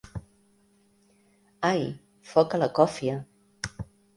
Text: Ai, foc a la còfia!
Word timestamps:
Ai, 1.71 1.83
foc 2.33 2.59
a 2.59 2.61
la 2.65 2.73
còfia! 2.81 3.21